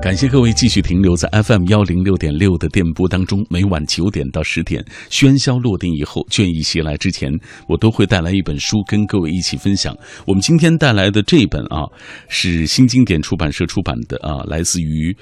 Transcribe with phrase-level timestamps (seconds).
[0.00, 3.46] 感谢各位继续停留在 FM 幺零六点六的电波当中。
[3.48, 7.30] 每晚九点到十点，喧嚣落定以后，倦意袭来之前，
[7.68, 9.96] 我都会带来一本书跟各位一起分享。
[10.26, 11.86] 我们今天带来的这本啊，
[12.28, 15.16] 是新经典出版社出版的啊，来自于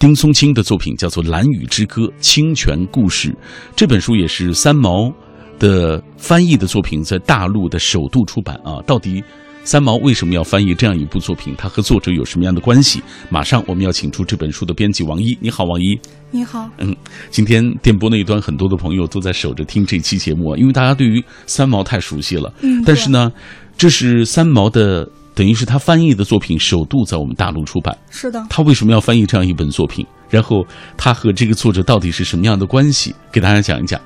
[0.00, 3.30] 丁松青的作品，叫做《蓝雨之歌：清泉故事》。
[3.76, 5.08] 这本书也是三毛
[5.56, 8.82] 的翻译的作品，在大陆的首度出版啊。
[8.84, 9.22] 到底？
[9.64, 11.54] 三毛为什么要翻译这样一部作品？
[11.56, 13.02] 他和作者有什么样的关系？
[13.30, 15.36] 马上我们要请出这本书的编辑王一。
[15.40, 15.98] 你好，王一。
[16.30, 16.68] 你好。
[16.78, 16.94] 嗯，
[17.30, 22.52] 今天电波那一端很多的朋友都在守着听这期节目，因为大家对于三毛太熟悉了。
[22.60, 22.82] 嗯。
[22.84, 23.32] 但是呢，
[23.76, 27.96] 这是三毛的，等于是他翻译的作品首度在我们大陆出版。
[28.10, 28.46] 是的。
[28.50, 30.06] 他为什么要翻译这样一本作品？
[30.28, 30.62] 然后
[30.96, 33.14] 他和这个作者到底是什么样的关系？
[33.32, 33.98] 给大家讲一讲。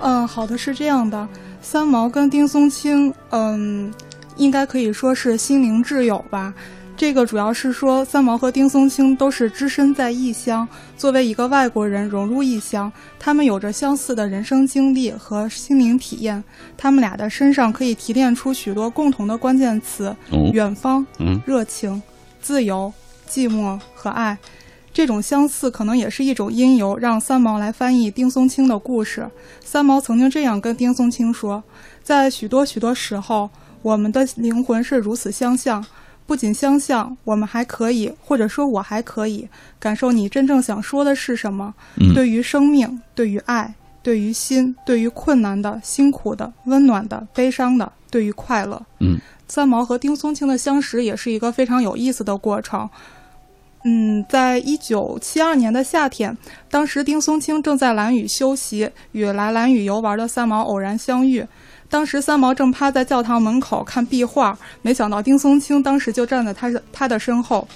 [0.00, 1.26] 嗯，好的，是这样的，
[1.60, 3.92] 三毛跟丁松青，嗯。
[4.36, 6.54] 应该可以说是心灵挚友吧。
[6.98, 16.42] 这个主要是说，三毛和丁松青都是只身在异乡，作为一个外国人融入异乡，他们有着相似的人生经历和心灵体验。
[16.74, 20.16] 他们俩的身上可以提炼出许多共同的关键词：
[20.54, 21.06] 远方、
[21.44, 22.02] 热情、
[22.40, 22.90] 自由、
[23.28, 24.38] 寂寞和爱。
[24.90, 29.28] 这种相似可能也是一种因由，让三毛来翻译丁松青的故事。
[29.62, 31.62] 三毛曾经这样跟丁松青说
[32.02, 33.50] ：“在许多许多时候。”
[33.86, 35.84] 我们的灵魂是如此相像，
[36.26, 39.48] 不仅相像，我们还可以，或者说我还可以
[39.78, 41.72] 感受你真正想说的是什么。
[42.12, 48.82] 对于生命，对于爱，对于心，对于困难的、辛苦的、温暖的、悲伤的，对于快乐。
[48.98, 52.90] 嗯，三毛和丁松青的相识也是一个非常有意思的过程。
[53.84, 56.36] 嗯，在一九七二年的夏天，
[56.68, 61.46] 当时丁松青正在兰屿休息，与来兰屿游玩的三毛偶然相遇。
[61.88, 67.66] 当时三毛正趴在教堂门口看壁画，没想到丁松青当时就站在他的他的身后。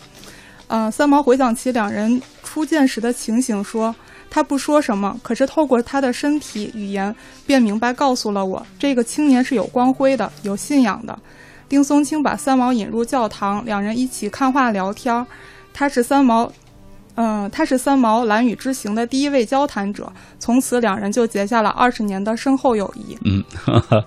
[0.69, 3.95] 嗯，三毛回想起两人初见时的情形，说
[4.29, 7.15] 他不说什么，可是透过他的身体语言，
[7.47, 11.19] 便明白告诉了我，这个青年是有光辉的，有信仰的。
[11.69, 15.27] 丁松青把三毛引入教堂，两人一起看画聊天
[15.73, 16.51] 他是三毛。
[17.23, 23.15] 嗯，他是三毛蓝雨之行的第一位交谈者，从此两人就结下了二十年的深厚友谊。
[23.27, 24.03] 嗯，哈哈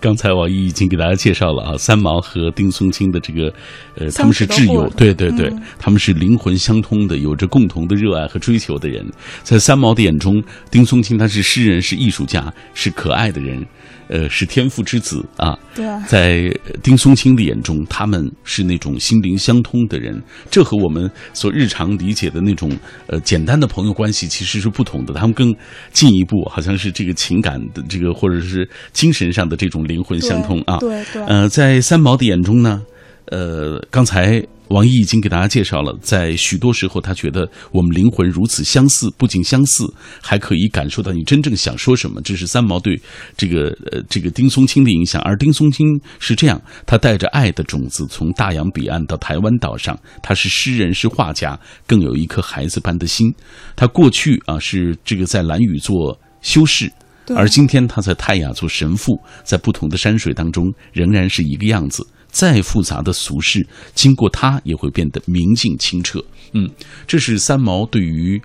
[0.00, 3.52] 刚才王毅已经给大家介绍了啊，三毛和丁松青的这个，
[3.96, 9.04] 呃，他们是挚友，对对对，他们是灵魂相通的，有着共同的热爱和追求的人。
[9.42, 10.40] 在三毛的眼中，
[10.70, 13.66] 丁松青他是诗人，是艺术家，是可爱的人。
[14.08, 15.58] 呃，是天赋之子啊！
[15.74, 16.50] 对啊，在
[16.82, 22.70] 丁松青的眼中，他们是那种心灵相通的人，这和我们所日常理解的那种
[23.08, 25.14] 呃简单的朋友关系其实是不同的。
[25.14, 25.54] 他们更
[25.92, 30.78] 进一步，好像是这个情感的这个，或者是精神上的这种灵魂相通啊。
[30.78, 31.22] 对对。
[31.24, 32.82] 呃，在三毛的眼中呢，
[33.26, 34.44] 呃，刚才。
[34.68, 39.86] 王毅已经给大家介绍了，在许多时候，他觉得我们灵魂如此相似，不仅相似，
[40.20, 42.20] 还可以感受到你真正想说什么。
[42.22, 43.00] 这是三毛对
[43.36, 45.22] 这个呃这个丁松青的影响。
[45.22, 45.86] 而丁松青
[46.18, 51.56] 是这样，他带着爱的种子从大洋彼岸到台湾岛上，他是诗人，是画家，
[51.86, 53.32] 更有一颗孩子般的心。
[53.76, 56.90] 他过去啊是这个在蓝屿做修士，
[57.36, 62.04] 而今天他在泰雅做神父，在不同的山水当中仍然是一个样子。
[62.30, 66.22] 再复杂的俗世，经过它也会变得明净清澈。
[66.52, 66.70] 嗯，
[67.06, 68.40] 这是三毛对于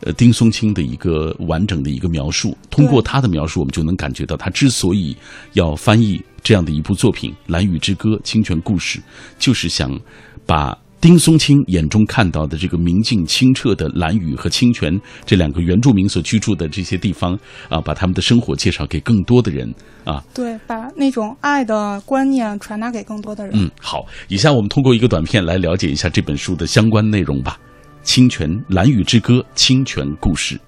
[0.00, 2.56] 呃丁松青的一个完整的一个描述。
[2.70, 5.16] 通过他的描述，我们就能感觉到他之所以
[5.52, 8.98] 要翻译这样的一部作品《蓝雨之歌·清泉故事》，
[9.38, 9.98] 就是想
[10.46, 10.76] 把。
[11.04, 17.38] 丁松青眼中看到的这个明净清澈的蓝雨和清泉这两个原住民所居住的这些地方
[17.68, 19.70] 啊，把他们的生活介绍给更多的人
[20.02, 20.24] 啊。
[20.32, 23.52] 对，把那种爱的观念传达给更多的人。
[23.54, 27.58] 嗯，好，以下我们通过一个短片来了解一下这本书的相关内容吧。
[28.02, 30.58] 《清泉蓝雨之歌》清泉故事，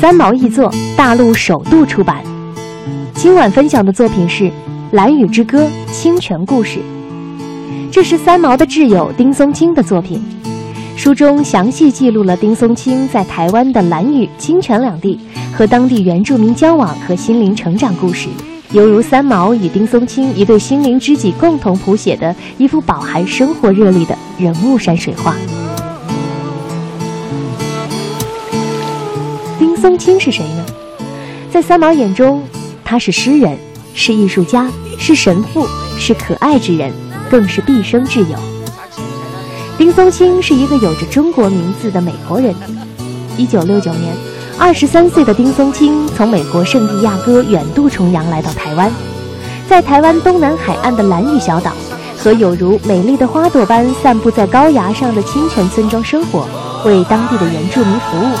[0.00, 2.22] 三毛译作，大陆首度出版。
[3.22, 4.44] 今晚分享的作品是
[4.92, 6.78] 《蓝雨之歌·清泉故事》，
[7.92, 10.24] 这是三毛的挚友丁松青的作品。
[10.96, 15.20] 书中详细记录了丁松青在台湾的蓝雨、清泉两地
[15.52, 18.26] 和当地原住民交往和心灵成长故事，
[18.72, 25.36] 犹如三毛与丁松青一对心灵知己共同谱写的一幅饱含生活热力的人物山水画。
[29.58, 30.64] 丁松青是谁呢？
[31.50, 32.42] 在三毛眼中。
[32.90, 33.56] 他是诗人，
[33.94, 34.66] 是艺术家，
[34.98, 35.64] 是神父，
[35.96, 36.92] 是可爱之人，
[37.30, 38.36] 更是毕生挚友。
[39.78, 42.52] 丁松青是一个有着中国名字的美国人。
[43.36, 44.12] 一九六九年，
[44.58, 48.90] 二十三岁的丁松青从美国圣地亚哥远渡重洋来到台湾，
[49.68, 51.70] 在台湾东南海岸的兰屿小岛，
[52.18, 56.44] 和有如美丽的花朵般散布在高崖上的清泉村庄生活，
[56.84, 58.34] 为当地的原住民服务，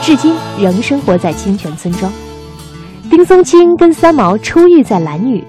[0.00, 2.10] 至今仍生活在清泉村庄。
[3.10, 5.42] 丁松青跟三毛初遇在兰屿，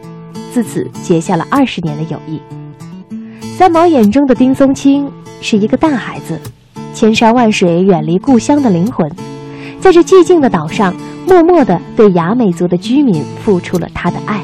[0.52, 2.42] 自此结下了二十年的友谊。
[3.56, 5.08] 三毛眼中的丁松青
[5.42, 6.42] 是一个大孩子，
[6.92, 9.08] 千山万水远离故乡的灵魂，
[9.80, 10.92] 在这寂静的岛上，
[11.28, 14.42] 默默地对雅美族的居民付出了他的爱。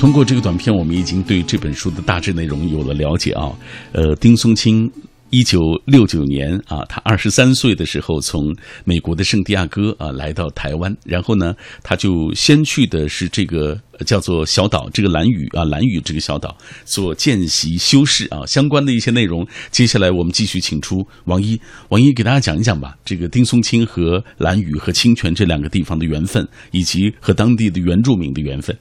[0.00, 3.52] 通过这个短片，我们已经对这本书的大致内容有了了解啊。
[3.92, 4.90] 呃，丁松青，
[5.30, 8.54] 一九六九年啊，他二十三岁的时候从
[8.84, 19.46] 美国的圣地亚哥啊来到台湾，然后呢，他就先去的是这个叫做小岛，这个兰屿啊，兰屿这个小岛做见习修士啊，相关的一些内容。
[19.70, 21.60] 接下来我们继续请出王一，
[21.90, 28.76] 王一给大家讲一讲吧，这个丁松青和兰屿和清泉这两个地方的缘分，以及和当地的原住民的缘分。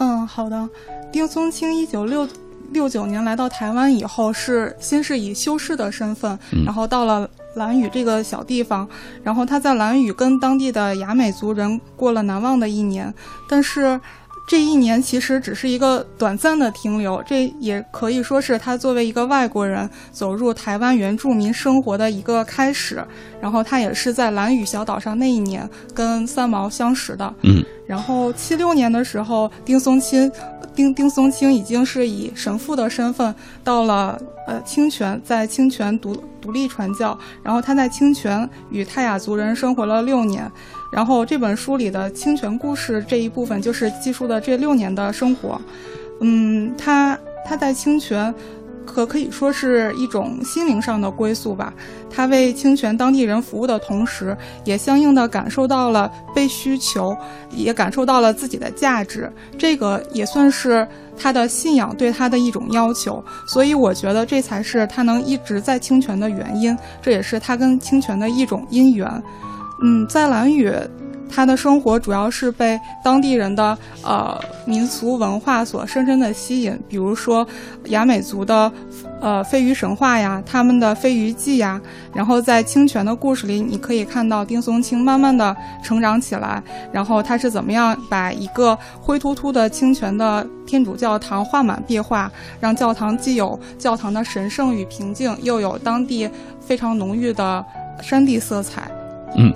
[0.00, 0.68] 嗯，好的。
[1.12, 2.26] 丁松青一九六
[2.72, 8.88] 六九年来到台湾以后，是先是以修士的身份，然后到了兰屿这个小地方，
[9.22, 13.12] 然后他在兰屿跟当地的雅美族人过了难忘的一年，
[13.48, 14.00] 但是。
[14.44, 23.02] 这一年其实只是一个短暂的停留，这也可以说是他作为一个外国人走入台湾原住民生活的一个开始。
[23.40, 27.32] 然后他也是在兰屿小岛上那一年跟三毛相识的。
[27.42, 27.64] 嗯。
[27.86, 30.30] 然后七六年的时候，丁松青，
[30.74, 37.18] 丁丁松青已经是以神父的身份到了呃清泉，在清泉独独立传教。
[37.42, 40.50] 然后他在清泉与泰雅族人生活了六年。
[40.92, 45.60] 然后这本书里的清泉故事这一部分就是记述的这六年的生活，
[46.20, 48.34] 嗯，他他在清泉，
[48.86, 51.72] 可可以说是一种心灵上的归宿吧。
[52.10, 57.16] 他为清泉当地人服务的同时，也相应的感受到了被需求，
[57.50, 59.32] 也感受到了自己的价值。
[59.56, 60.86] 这个也算是
[61.16, 63.24] 他的信仰对他的一种要求。
[63.46, 69.22] 所以我觉得这才是他能一直在清泉的原因，这也是他跟清泉的一种因缘。
[69.84, 70.72] 嗯，在兰屿，
[71.34, 77.46] 他的生活主要是被当地人的呃民俗文化所深深的吸引，比如说
[77.86, 78.70] 雅美族的
[79.20, 81.80] 呃飞鱼神话呀，他们的飞鱼记呀。
[82.14, 86.62] 然后在清泉的故事里，你可以看到丁松青慢慢的成长起来，
[86.92, 92.30] 然后他是怎么样把一个灰秃秃的清泉的天主教堂画满壁画，
[92.60, 96.28] 让教堂既有教堂的神圣与平静，又有当地
[96.60, 97.64] 非常浓郁的
[98.02, 98.90] 山地色彩。
[99.36, 99.52] 嗯，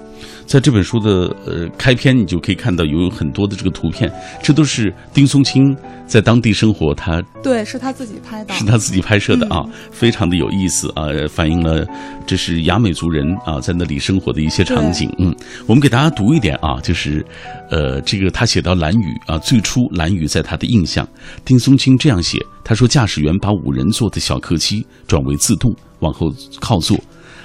[0.47, 4.11] 在这本书的呃开篇，你就可以看到有很多的这个图片，
[4.43, 5.77] 这都是丁松青
[6.07, 11.87] 在当地生活，他对是他自己拍的，是他自己拍摄的啊，非常的有意思啊，反映了
[12.27, 15.13] 这是雅美族人啊在那里生活的一些场景。
[15.19, 15.35] 嗯，
[15.67, 17.25] 我们给大家读一点啊，就是
[17.71, 21.07] 呃这个他写到蓝雨啊，最初蓝雨在他的印象，
[21.45, 26.97] 丁松青这样写，他说驾驶员把五人座的小客机转为自动往后靠坐，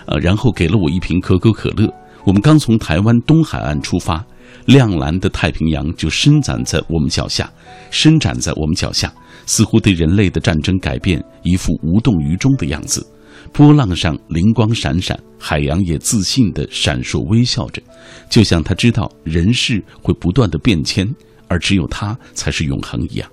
[0.06, 1.92] 呃，然后给了我一瓶可口可乐。
[2.24, 4.24] 我们刚从台湾东海岸出发，
[4.66, 7.52] 亮蓝的太平洋就伸展在我们脚下，
[7.90, 9.12] 伸展在我们脚下，
[9.46, 13.06] 似乎对人类的战争改变一副无动于衷的样子。
[13.52, 17.82] 波浪上灵光闪闪，海洋也自信地闪烁微笑着，
[18.30, 21.08] 就像他知道人世会不断的变迁，
[21.48, 23.28] 而只有他才是永恒一样。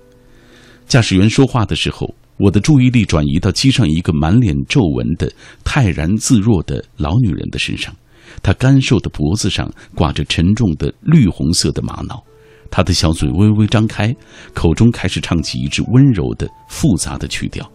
[0.87, 5.31] 驾驶员说话的时候，我的注意力转移到机上一个满脸皱纹的
[5.63, 7.95] 泰然自若的老女人的身上。
[8.43, 12.23] 他干瘦的脖子上挂着沉重的绿红色的玛瑙，
[12.71, 14.15] 他的小嘴微微张开，
[14.55, 17.69] 口中开始唱起一支温柔的、复杂的曲调。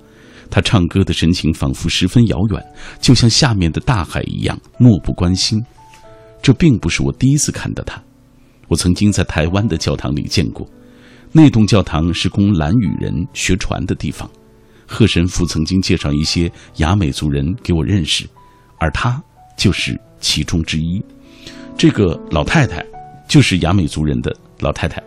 [0.49, 2.63] 他唱歌的神情仿佛十分遥远，
[3.01, 5.59] 就像下面的大海一样漠不关心。
[6.41, 7.99] 这并不是我第一次看到他，
[8.67, 10.67] 我曾经在台湾的教堂里见过。
[11.31, 14.29] 那栋教堂是供兰屿人学船的地方，
[14.85, 18.27] 贺神父曾经介绍一些雅美族人给我认识，
[18.77, 19.19] 而他
[19.57, 19.99] 就是。
[20.23, 21.03] 其中之一，
[21.77, 22.83] 这个老太太
[23.27, 25.03] 就是雅美族人的老太太，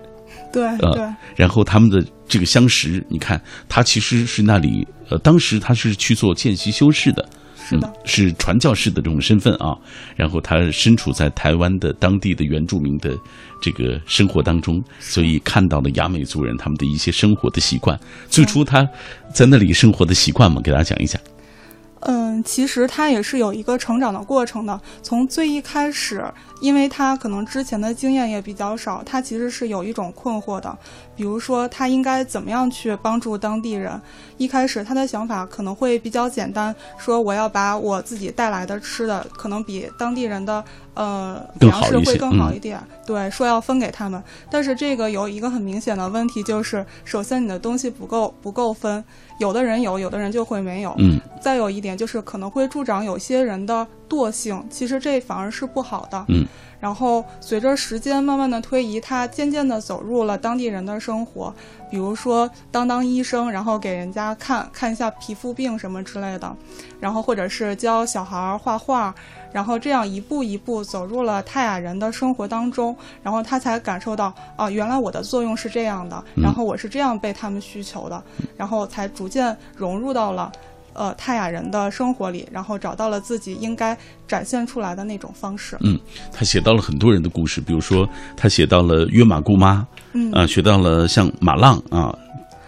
[0.52, 9.74] 对，呃，然后他们的这个相识，你看，他其实是那里，呃，当时他是去做见习修士的，是的，是传教士的这种身份啊。
[10.16, 13.16] 然后他身处在台湾的当地的原住民的
[13.62, 17.98] 这个生活当中，所以看到了雅美族人他们的一些生活的习惯。
[18.28, 18.86] 最初他
[19.32, 21.18] 在那里生活的习惯嘛，给大家讲一讲。
[22.08, 24.80] 嗯，其实他也是有一个成长的过程的。
[25.02, 26.24] 从最一开始，
[26.60, 30.78] 因为他可能之前的经验也比较少，他其实是有一种困惑的。
[31.16, 34.00] 比如说，他应该怎么样去帮助当地人？
[34.36, 42.78] 一开始他的想法可能会比较简单，说我要把我自己带来的吃的，可能比当地人的呃粮食会更好一点。
[43.06, 44.22] 对，说要分给他们。
[44.50, 49.02] 但是这个有一个很明显的问题，就是首先你的东西不够，不够分。
[49.38, 50.94] 有的人有，有的人就会没有。
[50.98, 51.18] 嗯。
[51.40, 56.24] 再有一点就是可能会助长有些人的惰性，其实这反而是不好的。
[56.28, 56.44] 嗯。
[56.80, 61.52] 然后随着时间慢慢的推移，他渐渐的走入了当地人的生活，
[61.90, 66.54] 比如说当当医生，然后给人家看看一下皮肤病什么之类的，
[67.00, 69.14] 然后或者是教小孩画画，
[69.52, 78.22] 然后这样一步一步走入了泰雅人的生活当中，然后他才感受到啊，原来我的作用是这样的，然后我是这样被他们需求的，
[78.56, 80.52] 然后才逐渐融入到了。
[80.96, 85.76] 呃，泰雅人的生活里，然后找到了自己应该展现出来的那种方式。
[85.80, 85.98] 嗯，
[86.32, 92.16] 他写到了很多人的故事，比如说他写到了约玛姑妈，嗯啊，学到了像马浪啊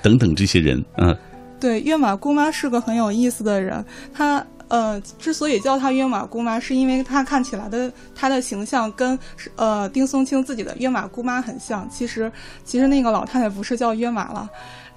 [0.03, 1.17] 等等这些人，嗯，
[1.59, 3.85] 对，约玛姑妈是个很有意思的人。
[4.13, 9.19] 他呃，之所以叫她约玛姑妈，是因为她看起来的她的形象跟
[9.57, 11.89] 呃丁松青自己的约玛姑妈很像。
[11.89, 12.31] 其实
[12.65, 14.47] 其实那个老太太不是叫约玛了。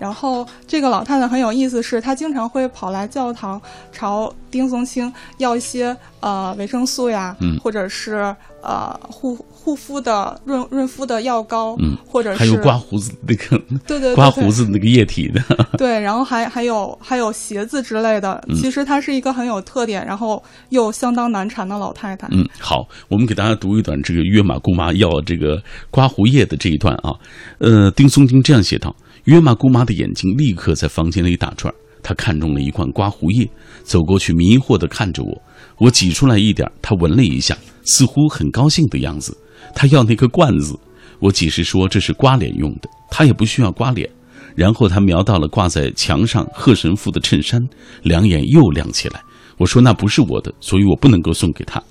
[0.01, 15.39] 然后这个老太太很有意思，是她经常会跑来教堂，朝丁松青要一些呃维生素呀，嗯，或者是呃护护肤的润润肤的药膏，嗯，或者是还有刮胡子那个， 对对，刮胡子那个液体的，
[15.77, 18.43] 对，然后还还有还有鞋子之类的。
[18.55, 22.27] 其实她是一个很有特点，然后又相当难缠的老太太。
[22.31, 27.13] 嗯，好，我们给大家读一段这个约玛姑妈要这个刮胡液的这一段啊，
[27.59, 28.95] 呃，丁松青这样写道。
[29.25, 33.47] 约玛姑妈的眼睛立刻在房间里打转，她看中了一罐刮胡液，
[33.83, 35.41] 走过去迷惑地看着我。
[35.77, 39.37] 我挤出来一点，她闻了一下，似乎很高兴的样子。
[39.75, 40.75] 她要那个罐子，
[41.19, 44.09] 我解释说这是刮脸用的，她也不需要刮脸。
[44.55, 47.61] 然后她瞄到了挂在墙上贺神父的衬衫，
[48.01, 49.21] 两眼又亮起来。
[49.57, 51.81] 我说那不是我的，所以我不能够送给她。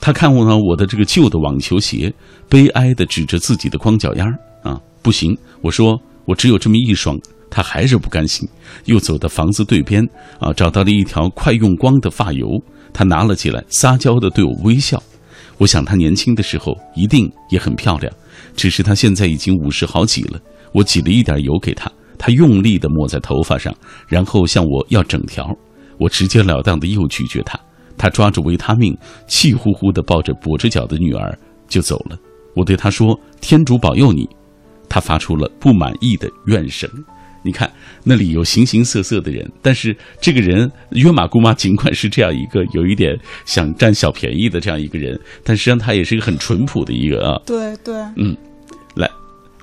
[0.00, 2.14] 她看望了我的这个旧的网球鞋，
[2.48, 6.00] 悲哀地指着自己的光脚丫儿啊，不行，我说。
[6.26, 7.18] 我只有这么一双，
[7.48, 8.46] 他还是不甘心，
[8.84, 10.06] 又走到房子对边，
[10.38, 12.46] 啊，找到了一条快用光的发油，
[12.92, 15.02] 他拿了起来，撒娇的对我微笑。
[15.58, 18.12] 我想他年轻的时候一定也很漂亮，
[18.54, 20.38] 只是他现在已经五十好几了。
[20.72, 23.74] 我挤了一点油给他，他用力的抹在头发上，
[24.06, 25.48] 然后向我要整条。
[25.98, 27.58] 我直截了当的又拒绝他。
[27.96, 28.94] 他抓住维他命，
[29.26, 32.18] 气呼呼的抱着跛着脚的女儿就走了。
[32.54, 34.28] 我对他说：“天主保佑你。”
[34.96, 36.88] 他发出了不满意的怨声。
[37.42, 37.70] 你看，
[38.02, 47.38] 那里有形形色色的人，但是这个人约玛姑妈尽管是这样一个有一点想占小便宜的这样一个人，但实际上他也是一个很淳朴的一个啊。
[47.44, 48.34] 对对，嗯，
[48.94, 49.06] 来，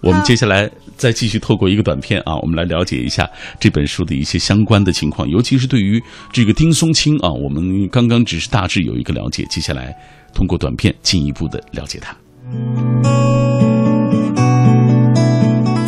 [0.03, 3.27] 我们接下来再继续透过一个短片啊，我们来了解一下
[3.59, 5.99] 这本书的一些相关的情况，尤其是对于
[6.31, 9.93] 这个丁松青啊，我们刚刚只是大致有一个了解，接下来
[10.31, 12.15] 通过短片进一步的了解他。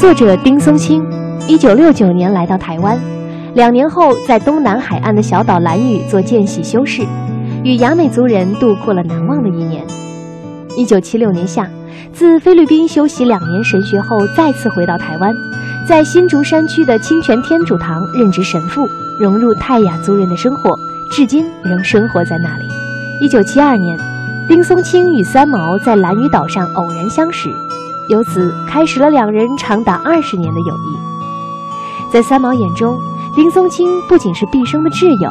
[0.06, 1.04] 作者丁松青，
[1.48, 2.96] 一九六九年来到台湾，
[3.56, 7.02] 两年后在东南海岸的小岛兰屿做见习修士，
[7.64, 9.84] 与雅美族人度过了难忘的一年。
[10.78, 11.68] 一九七六年夏，
[12.14, 15.34] 自菲律宾修习两年神学后，再次回到台湾，
[15.88, 18.88] 在新竹山区的清泉天主堂任职神父，
[19.20, 20.76] 融入泰雅族人的生活，
[21.12, 22.66] 至今仍生活在那里。
[23.22, 23.98] 一九七二年，
[24.48, 27.50] 丁松青与三毛在兰屿岛上偶然相识。
[28.08, 32.12] 由此开始了两人长达二十年的友谊。
[32.12, 32.98] 在三毛眼中，
[33.36, 35.30] 林松青不仅是毕生的挚友，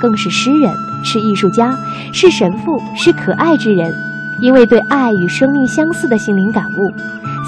[0.00, 0.72] 更是诗人，
[1.02, 1.76] 是艺术家，
[2.12, 3.92] 是神父，是可爱之人。
[4.40, 6.90] 因为对爱与生命相似的心灵感悟，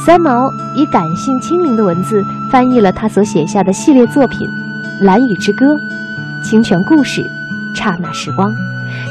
[0.04, 4.46] 三毛以感性清灵的文字翻译了他所写下的系列作品
[5.04, 5.74] 《蓝雨之歌》
[6.42, 7.22] 《清泉故事》
[7.78, 8.50] 《刹那时光》，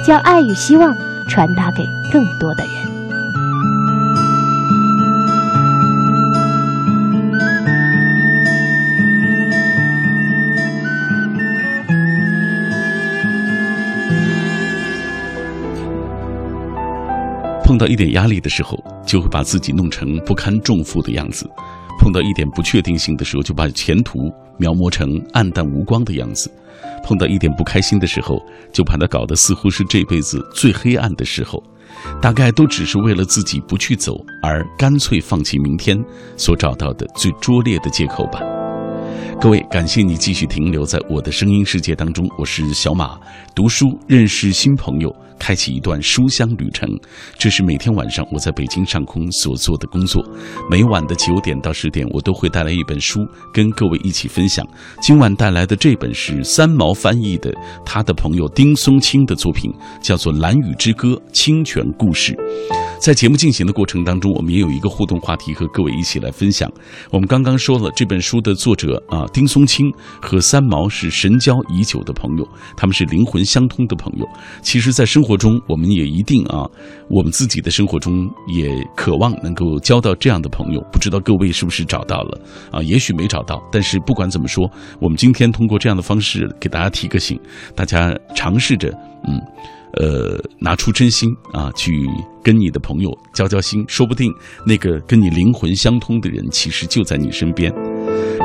[0.05, 0.95] 将爱与希望
[1.27, 2.80] 传达给更多的人。
[17.81, 21.47] 到一点压力的时候，就会把自己弄成不堪重负的样子；
[21.99, 24.19] 碰到一点不确定性的时候，就把前途
[24.59, 26.47] 描摹成暗淡无光的样子；
[27.03, 28.39] 碰到一点不开心的时候，
[28.71, 31.59] 就把它搞得似乎是这辈子最黑暗的时候。
[32.21, 35.97] 大概都只是为了自己不去走，而干脆放弃明天
[36.37, 38.39] 所找到的最拙劣的借口吧。
[39.41, 43.19] 各位，感谢你继续停留在我的声音世界当中，我是小马，
[43.55, 45.13] 读书认识新朋友。
[45.41, 46.87] 开启一段书香旅程，
[47.35, 50.23] 这是每天晚上我在北京上空所做的工作。
[50.69, 53.19] 每晚的九点到十点，我都会带来一本书
[53.51, 54.63] 跟各位一起分享。
[55.01, 57.51] 今晚带来的这本是三毛翻译的，
[57.83, 62.37] 他的朋友丁松青的作品，叫做《蓝雨之歌》清泉故事。
[63.01, 66.71] 在节目进行的过程当中，我们也有一个互动话题和各位一起来分享。
[67.09, 69.91] 我们刚刚说了，这本书的作者啊，丁松青
[70.21, 74.29] 和三毛是神交已久的朋友，他们是灵魂相通的朋友。
[74.61, 76.69] 其实，在生活中，我们也一定啊，
[77.09, 80.79] 我们自己的生活中也渴望能够交到这样的朋友。
[80.91, 82.39] 不知道各位是不是找到了
[82.71, 82.83] 啊？
[82.83, 87.39] 也许没找到，但是不管怎么说，我们今天通过这样的方式给大家提个醒，
[87.75, 88.95] 大家尝试着
[89.27, 89.41] 嗯。
[89.93, 92.07] 呃，拿出真心啊，去
[92.43, 94.33] 跟你的朋友交交心，说不定
[94.65, 97.73] 那个跟你灵魂相通的人，其实就在你身边。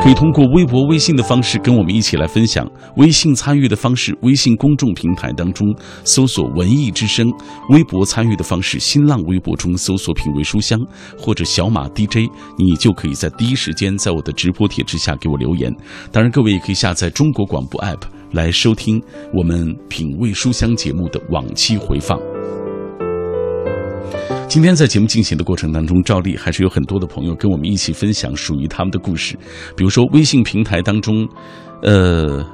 [0.02, 2.64] 可以通过微博、微信的方式跟我们一起来分享。
[2.96, 5.66] 微信参与的方式，微信公众平台当中
[6.04, 7.26] 搜索“文艺之声”；
[7.70, 10.78] 微博参与的方式，新浪微博中搜索“品味书香”
[11.18, 15.74] 或者“小马 DJ”，你就可以在第一时间在我的直播帖之下给我留言。
[16.12, 18.02] 当然，各位也可以下载中国广播 app。
[18.32, 19.00] 来收听
[19.32, 22.35] 我们品味书香节目的往期回放。
[24.48, 29.36] 今天在节目进行的过程当中，照例还是有很多的朋友跟我们一起分享属于他们的故事。
[29.76, 31.28] 比如说微信平台当中，
[31.82, 32.44] 呃，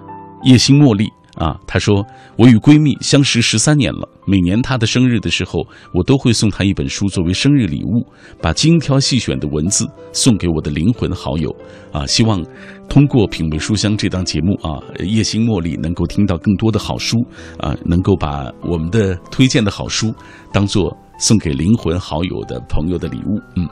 [0.44, 1.06] 叶星茉莉。
[1.36, 2.04] 啊，她说
[2.36, 8.06] 我与闺蜜相识十三年了，每年她的生日的时候，我都会送她一本书作为生日礼物，
[8.38, 11.50] 把精挑细选的文字送给我的灵魂好友。
[11.90, 12.44] 啊，希望
[12.86, 17.16] 通过品味书香这档节目啊，叶星茉莉能够听到更多的好书
[17.58, 20.14] 啊，能够把我们的推荐的好书
[20.52, 23.40] 当做送给灵魂好友的朋友的礼物。
[23.56, 23.66] 嗯。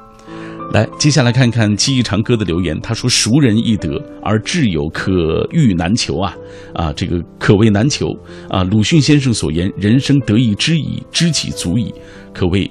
[0.73, 2.81] 来，接下来看看记忆长歌的留言。
[2.81, 5.13] 他说：“熟人易得，而挚友可
[5.51, 6.33] 遇难求啊！
[6.73, 8.07] 啊，这个可谓难求
[8.49, 8.63] 啊！
[8.63, 11.93] 鲁迅先生所言：‘人生得意知已，知己足矣’，
[12.33, 12.71] 可谓，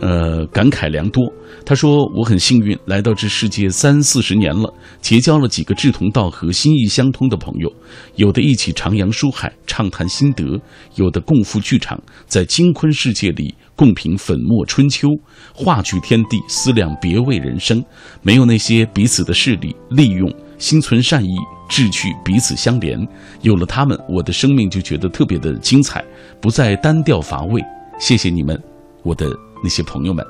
[0.00, 1.24] 呃，感慨良多。”
[1.64, 7.72] 他说：“我很幸运，来到这世界三四十年了，结交了几个志同道合、心意相通的朋友，
[8.16, 10.58] 有的一起徜徉书海，畅谈心得；
[10.96, 15.06] 有的共赴剧场，在金昆世界里。”共品粉墨春秋，
[15.54, 17.80] 话剧天地，思量别味人生。
[18.22, 20.28] 没有那些彼此的势力，利用
[20.58, 21.28] 心存善意，
[21.68, 22.98] 志趣彼此相连。
[23.42, 26.04] 有了他们，我的生命就觉得特别的精彩，
[26.40, 27.62] 不再单调乏味。
[28.00, 28.60] 谢谢你们，
[29.04, 29.30] 我的
[29.62, 30.24] 那些朋友们。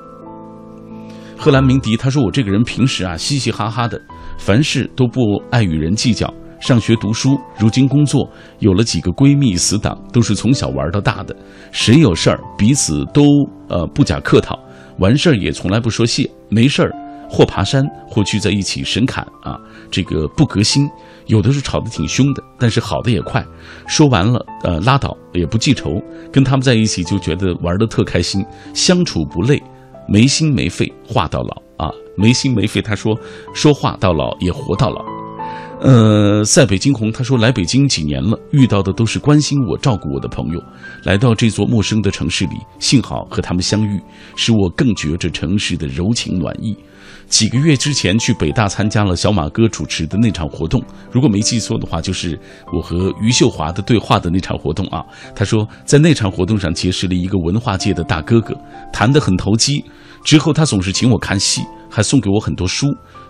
[1.36, 4.00] 贺兰鸣笛他说：“我这个人平时啊，嘻嘻哈哈的，
[4.38, 11.36] 凡事都不爱与人计较。”上学读书，如今工作，有了几个闺蜜死党，都是从小玩到大的。
[11.70, 13.22] 谁有事儿，彼此都
[13.68, 14.58] 呃不假客套，
[14.98, 16.28] 完事儿也从来不说谢。
[16.48, 16.92] 没事儿，
[17.28, 19.58] 或爬山，或聚在一起神侃啊，
[19.90, 20.88] 这个不革新。
[21.26, 23.44] 有的是吵得挺凶的，但是好的也快。
[23.86, 26.02] 说完了，呃，拉倒，也不记仇。
[26.32, 29.62] 跟他们在一起就觉得玩的特开心，相处不累，
[30.08, 32.80] 没心没肺，话到老啊，没心没肺。
[32.80, 33.14] 他说，
[33.52, 35.17] 说话到老也活到老。
[35.80, 40.60] 呃，塞北惊鸿他说来北京几年了，遇到的都是关心我、照顾我的朋友。
[41.04, 44.00] 来到这座陌生的城市里，幸好和他们相遇，
[44.34, 46.76] 使我更觉着城市的柔情暖意。
[47.28, 52.38] 几个月之前去北大参加了小马哥主持的那场活动，如果没记错的话，就是
[52.74, 55.04] 我和余秀华的对话的那场活动啊。
[55.34, 58.56] 他说在那场活动上结识了一个文化界的大哥哥，
[58.92, 59.84] 谈得很投机。
[60.24, 62.86] 之后他总是请我看戏，还送给我很多书。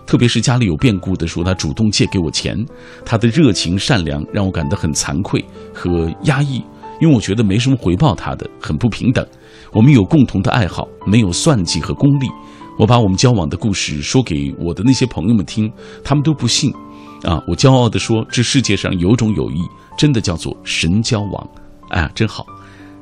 [0.09, 2.57] 特别是家里有变故的时候，他主动借给我钱，
[3.05, 6.63] 他的热情善良让我感到很惭愧和压抑，
[6.99, 9.23] 因为我觉得没什么回报他的，很不平等。
[9.71, 12.25] 我们有共同的爱好，没有算计和功利。
[12.79, 15.71] 我把我们交往的故事说给我的那些朋友们听，
[16.03, 16.73] 他们都不信。
[17.21, 19.61] 啊，我骄傲地说，这世界上有种友谊，
[19.95, 21.49] 真的叫做神交往。
[21.89, 22.47] 哎，真好，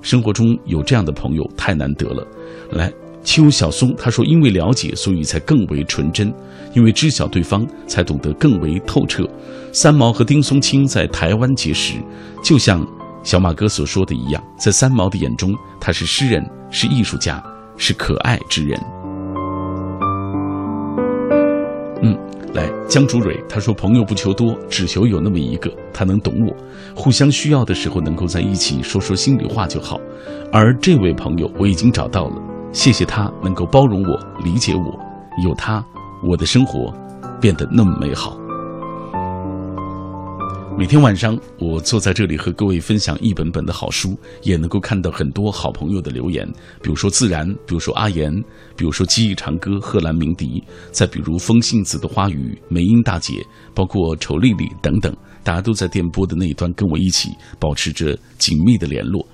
[0.02, 2.28] 生活中有这样的朋友太难得了。
[2.72, 2.92] 来。
[3.28, 6.30] 邱小松他说：“因为了解，所以才更为纯真；
[6.74, 9.30] 因为知晓对方，才懂得更为透彻。”
[9.74, 11.96] 三毛和丁松青在台湾结识，
[12.42, 12.88] 就像
[13.24, 17.44] 小马哥所说的一样，在三毛的眼中，他是诗人，是艺术家，
[17.76, 18.80] 是可爱之人。
[22.02, 22.18] 嗯，
[22.54, 26.56] 来江竹蕊他说：“朋友不求多，只求有那么一个，他能懂我，
[26.96, 30.00] 互相需要的时候能够在一起说说心里话就好。”
[30.50, 32.42] 而这位朋友，我已经找到了。
[32.72, 35.00] 谢谢他能够包容我、理解我，
[35.44, 35.84] 有他，
[36.24, 36.94] 我的生活
[37.42, 38.38] 变得那么美好。
[40.78, 46.48] 每天晚上，我坐在这里和各位分享一本本的好书，也能够看到很多好朋友的留言，
[46.84, 48.32] 比如说自然，比如说阿言，
[48.76, 55.12] 比如说记忆长歌、贺兰鸣笛，再比如风信子的花语、梅英大姐，包括丑丽丽等等，
[55.44, 59.28] 大家都在电波的那一端跟我一起保持着紧密的联络。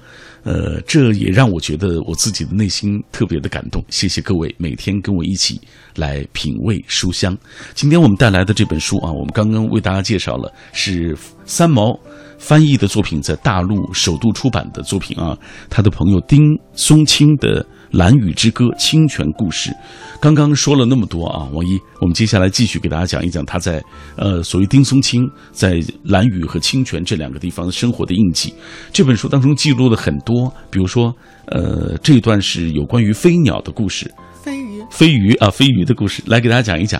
[0.43, 3.83] 呃，这也让我觉得我自己的内心特别的感动。
[3.89, 5.59] 谢谢各位每天跟我一起
[5.95, 7.37] 来品味书香。
[7.73, 11.97] 今天我们带来的这本书啊，我们刚刚为大家介绍了是三毛
[12.37, 15.37] 翻译的作品，在大陆首度出版的作品啊，
[15.69, 16.41] 他的朋友丁
[16.73, 17.63] 松青的。
[17.93, 19.71] 《蓝雨之歌》清泉故事，
[20.19, 23.79] 刚刚说了那么多啊，王一，我们接下来继续给大家讲一讲他在
[24.17, 28.51] 呃，所谓丁松青在蓝雨和清泉这两个地方生活的印记。
[28.91, 31.13] 这本书当中记录了很多，比如说，
[31.45, 36.99] 呃，这段是有关于飞鸟的故事，飞鱼，飞鱼啊，飞鱼的故事，来给大家讲一讲。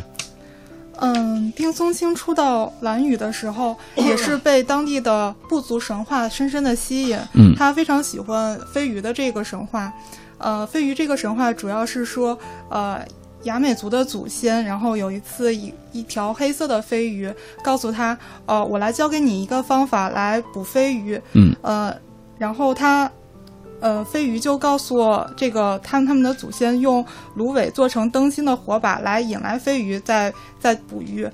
[1.00, 7.18] 嗯，丁松青初到蓝雨的时候， 也是被当地的部族神话深深的吸引。
[7.34, 9.92] 嗯，他非常喜欢飞鱼的这个神话。
[10.38, 12.38] 呃，飞鱼这个神话主要是说，
[12.70, 13.00] 呃，
[13.44, 21.20] 雅美族的祖先，然后有一次一一条黑色的飞鱼告诉他，呃，我来教给你一个方法来捕飞鱼。
[21.34, 21.96] 嗯，呃，
[22.38, 23.10] 然后他，
[23.80, 31.28] 呃，飞鱼就告诉这个他们他们的祖先用芦苇做成灯芯的火把来引来飞鱼，再再捕鱼，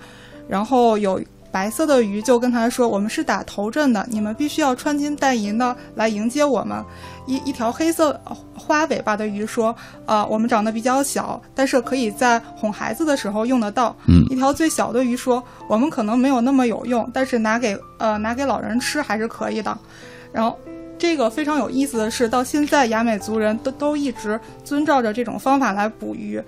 [0.47, 1.21] 然后有。
[1.51, 6.83] 白色的鱼就跟他说：“我们是打头阵的，你们必须要穿金戴银的来迎接我们。”
[7.25, 8.19] 一一条黑色
[8.55, 19.77] 花尾巴的鱼说：“啊，我们长得比较小，但是可以在哄孩子的时候用得到。”嗯，一条最小的鱼说：“我们可能没有那么有用，但是拿给呃拿给老人吃还是可以的。”
[20.31, 20.57] 然后，
[20.97, 26.41] 这个非常有意思的是，到现在雅美族人都都一直遵照着这种方法来捕鱼。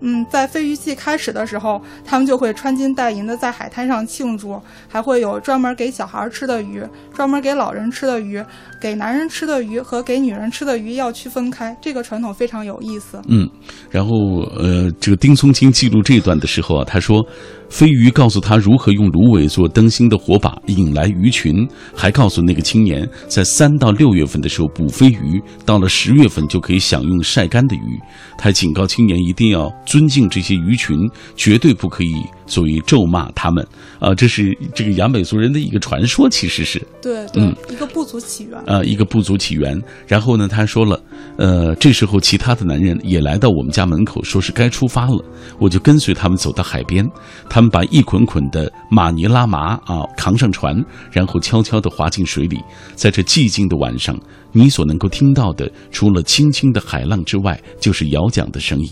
[0.00, 6.82] 嗯，在飞鱼季开始的时候，他们就会穿金戴银的在海滩上庆祝，还会有专门给小孩吃的鱼，
[7.14, 8.44] 专门给老人吃的鱼，
[8.86, 11.76] 给男人吃的鱼和给女人吃的鱼要区分开。
[11.82, 13.20] 这个传统非常有意思。
[13.26, 13.48] 嗯，
[13.90, 17.26] 然后呃，这个丁松青记录这段的时候啊，他说。
[17.68, 28.00] 飞鱼告诉他如何用芦苇做灯芯的火把引来鱼群，还告诉那个青年，在三到六月份的时候捕飞鱼，到了十月份就可以享用晒干的鱼。
[28.38, 30.96] 他警告青年一定要尊敬这些鱼群，
[31.34, 32.14] 绝对不可以。
[32.46, 33.66] 所以咒骂他们。
[33.98, 36.80] 啊，这是这个雅美族人的一个传说，其实是。
[37.00, 38.58] 对，嗯，一个部族起源。
[38.66, 39.80] 啊，一个部族起源。
[40.06, 41.00] 然后呢，他说了，
[41.38, 45.24] 呃，这时候其他的男人也来到我们家门口，说是该出发了，
[45.58, 47.08] 我就跟随他们走到海边，
[47.48, 50.76] 他们把一捆捆的马尼拉麻啊扛上船，
[51.10, 52.60] 然后悄悄地滑进水里。
[52.94, 54.18] 在这寂静的晚上，
[54.56, 58.90] 你所能够听到的，除了轻轻的海浪之外，就是摇桨的声音。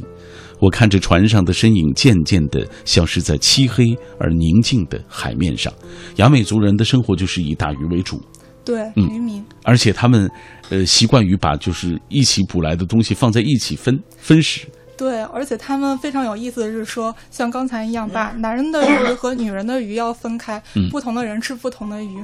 [0.60, 5.72] 我看着船上的身影渐渐地消失在漆黑而宁静的海面上。
[6.16, 8.20] 雅美族人的生活就是以打鱼为主，
[8.62, 10.30] 对，渔民，而且他们，
[10.68, 14.66] 呃，习惯于把就是一起捕来的东西放在一起分分食。
[14.98, 22.22] 对，而且他们非常有意思的是说，像刚才一样，把男人的鱼和女人的鱼要分开，不同的人吃不同的鱼。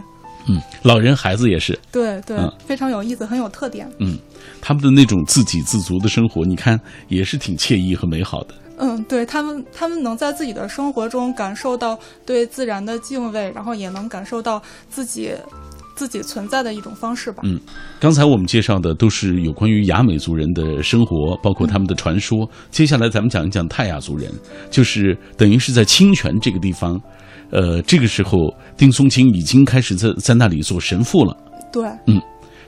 [0.49, 1.79] 嗯，老人孩子也是。
[1.93, 3.91] 对对，非常有意思，很有特点。
[3.99, 4.19] 嗯。
[4.63, 8.55] 他们的那种自给自足的生活，你看也是挺惬意和美好的。
[8.79, 15.33] 嗯，对他们，他们能在自己的生活中感受到对自然的敬畏，然后也能感受到自己
[15.95, 17.43] 自己存在的一种方式吧。
[17.45, 17.61] 嗯，
[17.99, 22.49] 刚才我们介绍的都是有关于雅美族人的生活，包括他们的传说。
[22.71, 24.33] 接下来咱们讲一讲泰雅族人，
[24.71, 26.99] 就是等于是在清泉这个地方，
[27.51, 31.37] 呃，这个时候丁松青已经开始在在那里做神父了。
[31.71, 32.19] 对，嗯。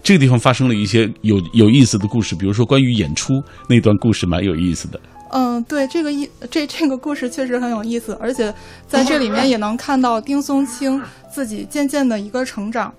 [0.02, 5.00] 这个地方发生了一些有有意思的故事，比如说关于演出那段故事，蛮有意思的。
[5.30, 8.52] 嗯，对，这个意这这个故事确实很有意思，而且
[8.86, 11.00] 在这里面也能看到丁松青
[11.32, 12.92] 自己渐渐的一个成长。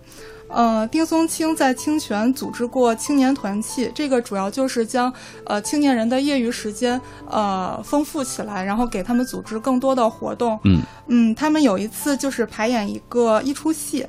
[0.48, 5.12] 呃，丁松青在清泉组织过青年团契，这个主要就是将
[5.46, 10.60] 呃青年人的业余时间呃丰富起来，然后给他们组织更多的活动。
[10.64, 14.06] 嗯嗯，他们有一次就是排演一个一出戏。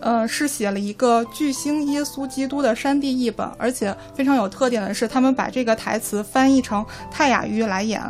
[0.00, 8.02] 呃，是写了一个巨星耶稣基督的山地译本，而且非常有特点的是，他们把这个台词翻译成泰雅语来演。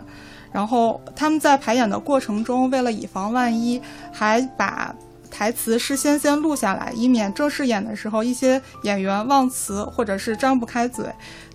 [0.51, 3.79] 然后他们在排演的过程中，为了以防万一，
[4.11, 4.95] 还把
[5.33, 11.07] 台词事先先录下来，以免正式演的时候一些演员忘词或者是张不开嘴。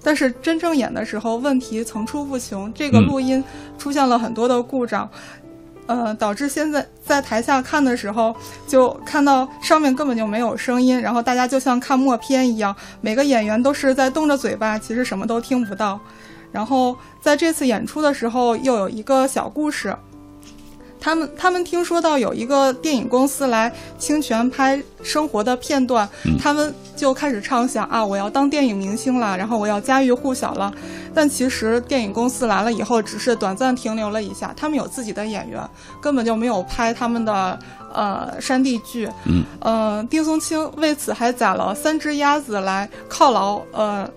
[0.04, 3.44] 但是真正演的时候，问题层出不穷，这个录音
[3.78, 5.08] 出现了很多的故障。
[5.86, 8.36] 呃，导致现在在台下看的时候，
[8.68, 15.98] 就看到上面根本就没有声音，然后大家就像看默片一样，每个演员都是在动着嘴巴，其实什么都听不到。
[16.52, 19.96] 然后在这次演出的时候，又有一个小故事。
[21.00, 26.08] 他们他们听说到有一个电影公司来清泉拍生活的片段，
[26.40, 30.74] 他们就开始畅想啊，我要当电影明星了，然后我要家喻户晓了。
[31.14, 35.62] 但其实电影公司来了以后，只是短暂停留了一下，他们有自己的演员，
[36.02, 37.58] 根本就没有拍他们的
[37.94, 39.10] 呃山地剧。
[39.26, 44.10] 嗯，呃，丁松青为此还宰了三只鸭子来犒劳呃。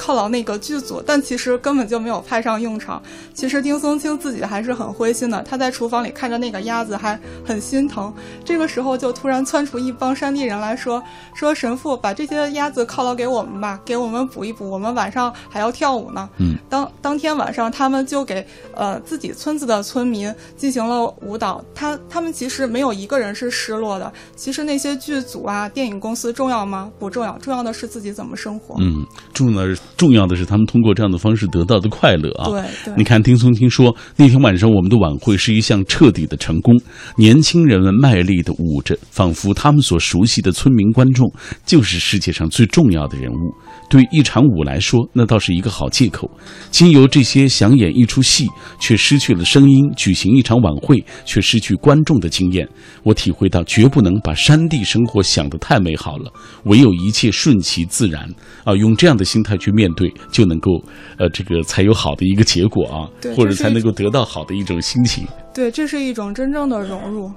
[0.00, 3.02] 犒劳那个剧组，但其实根本就没有派上用场。
[3.34, 8.12] 其实丁松青自己还是很灰心的，他在厨房里看着那个鸭子，还很心疼。
[8.42, 11.02] 这个时候就突然窜出一帮山地人来说
[11.36, 21.62] ：“说神父把这些鸭子犒劳给我们吧，给我们补一补，我们晚上还要跳舞呢。”嗯，当当天晚上，他们就给呃自己村子的村民进行了舞蹈。
[21.74, 24.10] 他他们其实没有一个人是失落的。
[24.34, 26.90] 其实那些剧组啊、电影公司重要吗？
[26.98, 28.76] 不重要，重要的是自己怎么生活。
[28.78, 29.80] 嗯，重要的是。
[29.96, 32.48] 重要的是，他们通过这样的方式得到的快乐啊！
[32.48, 36.74] 对对，你看，丁松青说，那天晚上我们的晚会是一项彻底的成功，
[37.16, 41.30] 年轻人们卖力的舞着，仿佛他们所熟悉的村民观众
[41.66, 43.54] 就是世界上最重要的人物。
[43.88, 46.30] 对一场舞来说，那倒是一个好借口。
[46.70, 48.46] 经由这些想演一出戏
[48.80, 52.68] 却失去了声音，举行一场晚会却失去观众的经验，
[53.02, 56.32] 我体会到绝不能把山地生活想得太美好了，
[56.64, 58.28] 唯有一切顺其自然
[58.64, 60.70] 啊，用这样的心态去面对，就能够
[61.18, 65.26] 呃，这个才有好的一个结果啊，或者才能够得到好的一种心情。
[65.52, 67.30] 对，这是一种真正的融入。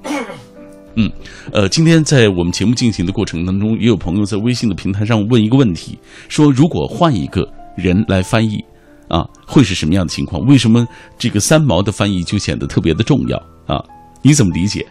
[0.96, 1.12] 嗯，
[1.52, 5.98] 呃，今天在我们节目进行的过程当中，也有朋友在微信的平台上问一个问题，
[6.30, 8.64] 说如果换一个人来翻译，
[9.08, 10.46] 啊，会是什么样的情况？
[10.46, 13.84] 为什么这个三毛的翻译就显得特别的重要啊？
[14.22, 14.86] 你怎么理解？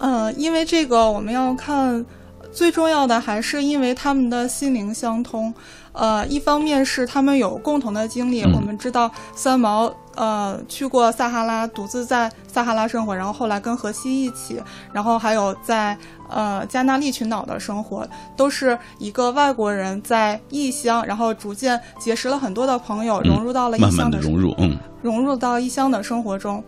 [0.00, 2.04] 呃，因为这个我们要看，
[2.50, 5.54] 最重要的还是因为他们的心灵相通。
[5.92, 15.96] 呃，一方面是他们有共同的经历，我们知道三毛呃去过撒哈拉，独自在撒哈拉生活，然后后来跟荷西一起，然后还有在
[16.28, 26.62] 呃加纳利群岛的生活，都是一个外国人在异乡，然后逐渐结识了很多的朋友，融入到了异乡的融入，嗯，融入到异乡的生活中。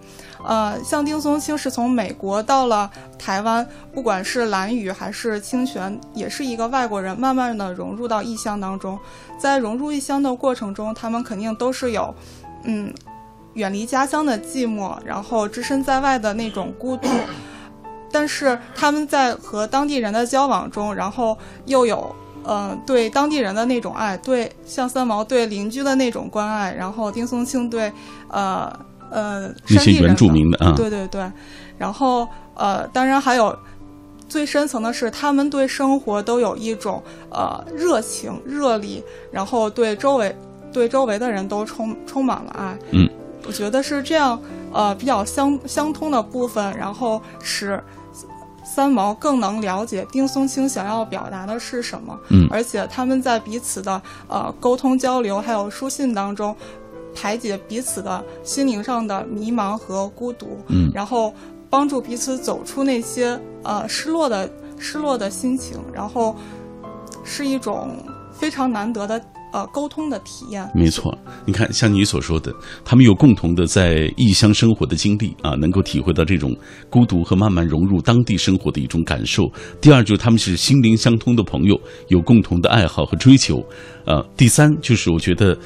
[0.44, 8.98] 呃，像丁松青是从美国到了台湾，不管是蓝屿还是清泉，也是一个外国人，慢慢的融入到异乡当中。
[9.38, 12.14] 在融入异乡的过程中，他们肯定都是有，
[12.64, 12.92] 嗯，
[13.55, 17.09] 远离家乡的寂寞，然后置身在外的那种孤独。
[18.11, 27.92] 但是他们在和当地人的交往中，然后又有，呃，对当地人的那种爱，对像三毛对邻居的那种关爱，然后丁松青对，
[28.29, 28.72] 呃。
[29.14, 31.31] 呃，那些原住民的啊，对对对，
[31.77, 33.55] 然后呃，当然还有
[34.33, 40.35] 最深层的是，他们对生活都有一种呃热情、热力，然后对周围
[40.73, 42.79] 对周围的人都充充满了爱。
[42.92, 43.07] 嗯，
[43.47, 44.40] 我觉得是这样，
[44.73, 47.79] 呃，比较相相通的部分，然后使
[48.64, 52.18] 三毛更能了解丁松青想要表达的是什么。
[52.31, 56.57] 嗯，而且他们在彼此的呃沟通交流还有书信当中。
[57.14, 61.31] 排解彼此的心灵上的迷茫和孤独，嗯，然后
[61.72, 64.46] 帮助彼此走出那些呃失落的
[64.78, 66.37] 失落的心情，然后
[67.24, 67.96] 是一种
[68.30, 69.18] 非常难得的
[69.54, 70.70] 呃沟通的体验。
[70.74, 72.52] 没错，你看，像你所说的，
[72.85, 76.54] 他们有共同的在异乡生活的经历啊，能够体会到这种
[76.90, 79.44] 孤独和慢慢融入当地生活的一种感受。
[79.80, 83.64] 第二，就是他们是心灵相通的朋友，有共同的爱好和追求。
[84.04, 85.56] 呃，第三，就是我觉得。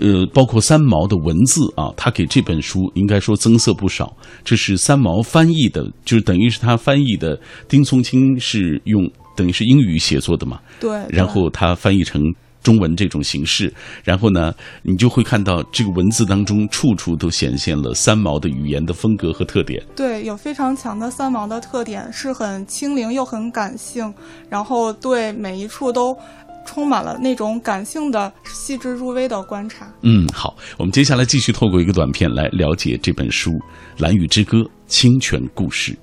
[0.00, 4.14] 呃，包括三毛的文字啊，他给这本书应该说增色不少。
[4.44, 7.38] 这是三毛翻译的，就是等于是他翻译的。
[7.68, 10.60] 丁松青是用等于是英语写作的嘛？
[10.80, 11.04] 对。
[11.08, 12.22] 然后他翻译成
[12.62, 13.72] 中文这种形式，
[14.04, 19.82] 然后呢，你就会看到这个文字当中处处都显现了三毛的语言的风格和特点。
[19.94, 24.12] 对，有非常强的三毛的特点，是很轻灵又很感性，
[24.48, 26.16] 然后对每一处都。
[26.68, 29.86] 充满了那种感性的、细致入微的观察。
[30.02, 33.52] 嗯，好，我们接下来继续透过一个短片来了解这本书
[33.96, 35.96] 《蓝雨之歌》清泉故事。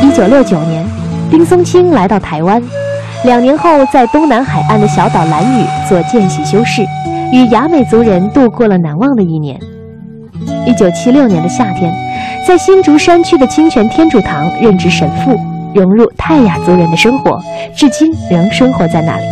[0.00, 0.86] 一九六九年，
[1.28, 2.62] 丁松青来到台湾，
[3.24, 6.82] 两年后在东南海岸的小岛蓝屿做见习修士，
[7.32, 9.60] 与雅美族人度过了难忘的一年。
[10.66, 11.92] 一九七六年的夏天。
[12.46, 15.38] 在新竹山区的清泉天主堂任职神父，
[15.74, 17.38] 融入泰雅族人的生活，
[17.74, 19.24] 至今仍生活在那里。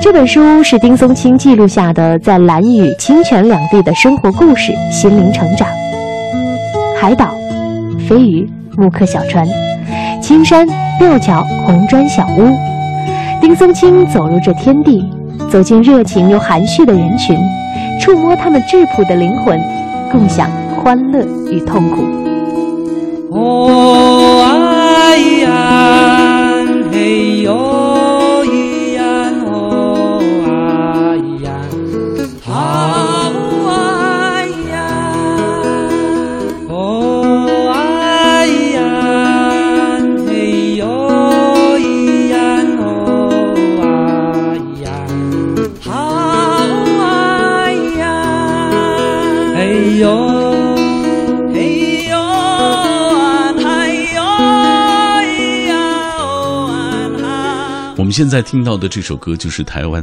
[0.00, 5.68] 这本书是丁松青记录下的在兰屿、清泉两地的生活故事、心灵成长。
[6.98, 7.34] 海岛、
[8.08, 9.46] 飞鱼、木刻小船、
[10.22, 10.66] 青山、
[10.98, 12.50] 吊桥、红砖小屋，
[13.40, 15.04] 丁松青走入这天地，
[15.50, 17.38] 走进热情又含蓄的人群，
[18.00, 19.60] 触摸他们质朴的灵魂，
[20.14, 22.04] 共享欢乐与痛苦。
[23.30, 24.44] 哦，
[58.14, 60.00] 现在听到的这首歌就是台湾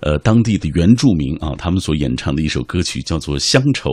[0.00, 3.90] 呃当地的原住民啊，他们所演唱的一首歌曲，叫做《乡愁》。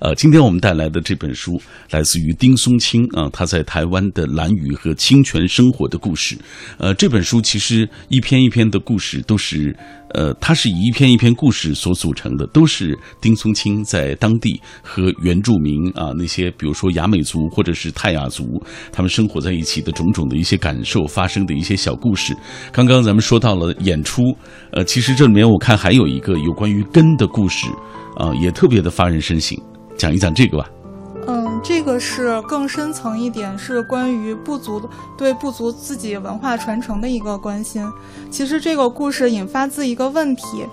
[0.00, 6.36] 呃，今天我们带来的这本书来自于丁松青啊，他在台湾的蓝雨和清泉生活的故事。
[6.78, 9.72] 呃，这本书其实一篇一篇的故事都是。
[10.14, 22.36] 呃，它是以一篇一篇故事所组成的，都是丁松青在当地和原住民啊那些，比如说雅美族或者是泰雅族，他们生活在一起的种种的一些感受，发生的一些小故事。
[22.72, 24.22] 刚刚咱们说到了演出，
[24.72, 27.66] 呃，其实这里面我看还有一个有关于根的故事，
[28.16, 29.56] 啊，也特别的发人深省，
[29.96, 30.68] 讲一讲这个吧。
[31.30, 37.86] 嗯，这个是更深层一点，是关于部族对部族自己文化传承的一个关心。
[38.30, 40.66] 其实这个故事引发自一个问题：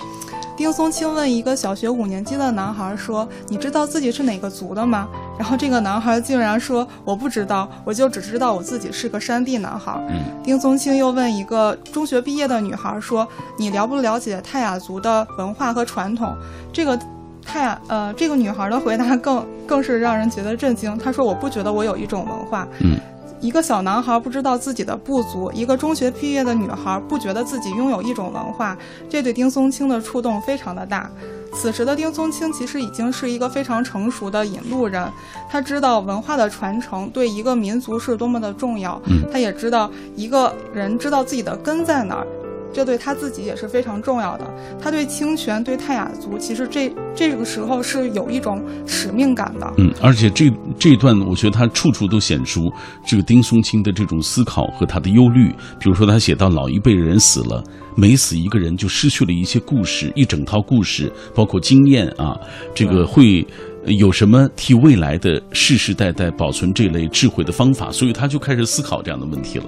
[0.56, 10.02] 丁松青问一个小学五年级的男孩说：“你知道自己是哪个族的吗？”然后这个男孩竟然说：“我不知道，我就只知道我自己是个山地男孩。”
[10.42, 13.28] 丁松青又问一个中学毕业的女孩说
[13.60, 16.34] ：“你了不了解泰雅族的文化和传统？”
[16.72, 16.98] 这个。
[17.46, 20.98] 泰雅，呃，这个女孩的回答更更是让人觉得震惊。
[20.98, 22.98] 她说：“我不觉得我有一种文化。”嗯，
[23.40, 28.76] 一个小男孩不知道自己的不足，一个中学毕业的女孩不觉得自己拥有一种文化，
[29.10, 31.10] 这对丁松青的触动非常的大。
[31.54, 35.10] 此时的丁松青其实已经是一个非常成熟的引路人，
[35.50, 39.02] 他知道文化的传承对一个民族是多么的重要。
[39.06, 42.28] 嗯，他也知道一个人知道自己的根在哪儿。
[42.76, 44.46] 这对他自己也是非常重要的。
[44.82, 49.74] 他对清泉、对泰雅族，其实这这个时候是有一种使命感的。
[49.78, 52.70] 嗯，而且这这段，我觉得他处处都显出
[53.08, 55.54] 这个丁松青的这种思考和他的忧虑。
[55.80, 57.64] 比如说，他写到老一辈人死了，
[57.96, 62.38] 每死一个人就失去了一些故事，一整套故事，包括经验啊，
[62.74, 63.48] 这个会
[63.86, 67.90] 有什么替未来的世世代代保存这类智慧的方法？
[67.90, 69.66] 所以他就开始思考这样的问题了。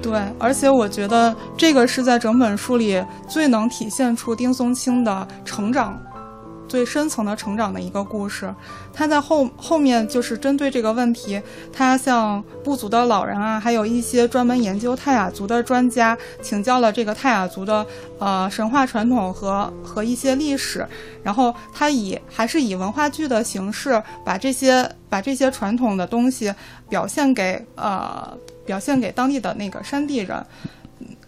[0.00, 6.00] 对，而且我觉得这个是在整本书里最能体现出丁松青的成长，
[6.68, 8.54] 最深层的成长的一个故事。
[8.94, 17.84] 他在后后面就是针对这个问题，他向部族的老人啊，还有一些专门研究泰雅族的专家请教了这个泰雅族的
[18.18, 20.86] 呃神话传统和和一些历史，
[21.22, 26.54] 然后他以还是以文化剧的形式把这些把这些传统的东西
[26.88, 28.38] 表现给呃。
[28.68, 30.44] 表现给当地的那个山地人，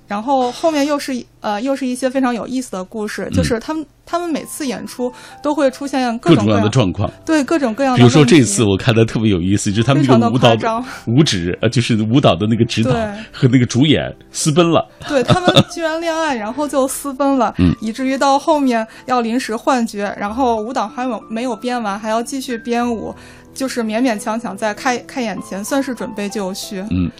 [0.06, 5.10] 然后后面又是呃又是一些非常有意思的故事，就是他们他们每次演出
[5.42, 7.96] 都会出现各种各样的状况，对各种各样的。
[7.96, 12.90] 比如说这次我看的特别有意思，就是他们那个舞蹈舞指呃就是舞蹈的那个指导
[13.32, 23.14] 和那个主演私奔了，对他们居然恋爱，然后就私奔了， 以至于到后面要临时换角，然后舞蹈还有没有编完，还要继续编舞。
[23.54, 27.10] 就是勉勉强强在开开眼前算是准备就绪，嗯，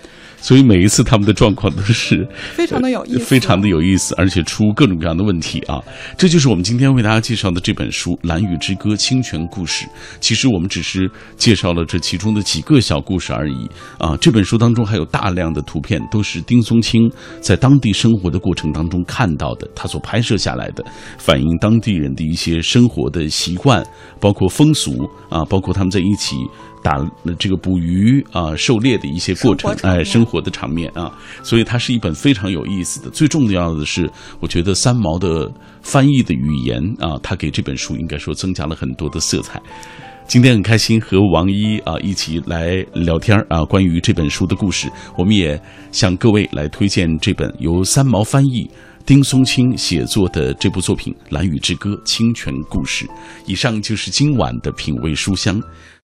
[0.41, 5.83] 所以每一次他们的状况都是非常的有意思，非常的有意思，而且出各种各样的问题啊。
[6.17, 9.85] 这就是我们今天为大家介绍的这本书《蓝雨之歌·清泉故事》。
[10.21, 14.17] 其实我们只是介绍了这其中的几个小故事而已啊。
[14.21, 20.85] 这本书当中还有大量的图片，都是丁松青在当地生活的过程当中看到的，他所拍摄下来的，
[21.19, 23.85] 反映当地人的一些生活的习惯，
[24.21, 24.93] 包括风俗
[25.29, 26.05] 啊，包括他们在一。
[26.21, 26.37] 起
[26.83, 26.99] 打
[27.39, 31.13] 这个捕鱼啊、狩猎的一些过程，哎，生活的场面啊，
[31.43, 33.11] 所以它是一本非常有意思的。
[33.11, 35.51] 最重要的是，我觉得三毛的
[35.83, 39.61] 翻译的语言啊，他给这本书应该说增加了很多的色彩。
[40.27, 48.71] 今天很开心和王一啊一起来聊天啊，关于这本书的故事，我们也向各位来推荐这本由三毛翻译、
[49.05, 53.07] 丁松青写作的这部作品《蓝雨之歌·清泉故事》。
[53.45, 55.61] 以上就是今晚的品味书香。